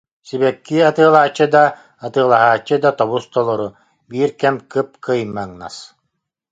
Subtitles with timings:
[0.27, 1.63] Сибэкки атыылааччы да,
[2.05, 3.67] атыылаһааччы да тобус-толору,
[4.09, 5.75] биир кэм кып-кыймаҥнас